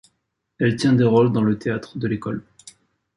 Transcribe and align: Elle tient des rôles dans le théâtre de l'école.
Elle 0.57 0.77
tient 0.77 0.93
des 0.93 1.03
rôles 1.03 1.31
dans 1.31 1.43
le 1.43 1.59
théâtre 1.59 1.99
de 1.99 2.07
l'école. 2.07 2.43